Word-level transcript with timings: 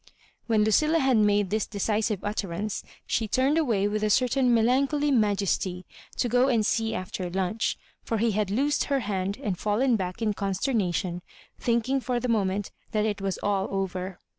When 0.47 0.63
Lucilla 0.63 0.97
iiad 0.97 1.17
made 1.17 1.51
this 1.51 1.67
decisive 1.67 2.23
utterance 2.23 2.83
she 3.05 3.27
turned 3.27 3.59
away 3.59 3.87
with 3.87 4.03
a 4.03 4.09
certain 4.09 4.51
melancholy 4.51 5.11
ma 5.11 5.35
jesty 5.35 5.85
to 6.17 6.27
go 6.27 6.47
and 6.47 6.65
see 6.65 6.95
after 6.95 7.29
lunch— 7.29 7.77
for 8.03 8.17
he 8.17 8.31
bad 8.33 8.49
loosed 8.49 8.89
ber 8.89 8.97
hand 9.01 9.37
and 9.43 9.59
fidlen 9.59 9.97
back 9.97 10.19
in 10.19 10.33
consternation, 10.33 11.21
think 11.59 11.87
ing 11.87 11.99
for 12.01 12.19
the 12.19 12.27
moment 12.27 12.71
that 12.93 13.05
it 13.05 13.21
was 13.21 13.37
all 13.43 13.67
over. 13.69 14.17